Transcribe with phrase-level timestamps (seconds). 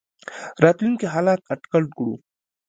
[0.63, 2.15] راتلونکي حالات اټکل کړو.